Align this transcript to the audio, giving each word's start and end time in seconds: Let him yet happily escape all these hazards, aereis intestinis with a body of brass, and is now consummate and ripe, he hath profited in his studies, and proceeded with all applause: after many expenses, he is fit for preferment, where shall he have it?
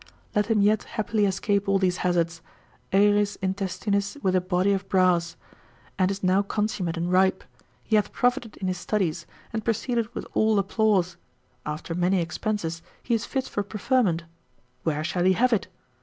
Let 0.33 0.47
him 0.47 0.63
yet 0.63 0.81
happily 0.81 1.27
escape 1.27 1.69
all 1.69 1.77
these 1.77 1.97
hazards, 1.97 2.41
aereis 2.91 3.37
intestinis 3.39 4.17
with 4.23 4.35
a 4.35 4.41
body 4.41 4.73
of 4.73 4.89
brass, 4.89 5.35
and 5.99 6.09
is 6.09 6.23
now 6.23 6.41
consummate 6.41 6.97
and 6.97 7.11
ripe, 7.11 7.43
he 7.83 7.97
hath 7.97 8.11
profited 8.11 8.57
in 8.57 8.67
his 8.67 8.79
studies, 8.79 9.27
and 9.53 9.63
proceeded 9.63 10.11
with 10.15 10.25
all 10.33 10.57
applause: 10.57 11.17
after 11.67 11.93
many 11.93 12.19
expenses, 12.19 12.81
he 13.03 13.13
is 13.13 13.27
fit 13.27 13.47
for 13.47 13.61
preferment, 13.61 14.23
where 14.81 15.03
shall 15.03 15.23
he 15.23 15.33
have 15.33 15.53
it? 15.53 15.67